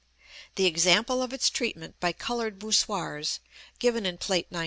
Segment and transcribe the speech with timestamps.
[0.55, 3.39] The example of its treatment by colored voussoirs,
[3.77, 4.59] given in Plate XIX.